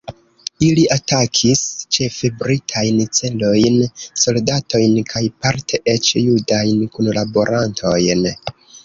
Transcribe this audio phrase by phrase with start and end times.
[0.67, 1.59] Ili atakis
[1.97, 3.77] ĉefe britajn celojn,
[4.21, 8.27] soldatojn kaj parte eĉ judajn kunlaborantojn.